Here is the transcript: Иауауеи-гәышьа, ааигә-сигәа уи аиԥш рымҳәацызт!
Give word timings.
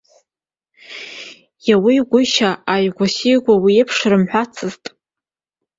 Иауауеи-гәышьа, 1.67 2.49
ааигә-сигәа 2.71 3.53
уи 3.63 3.73
аиԥш 3.75 3.97
рымҳәацызт! 4.11 4.83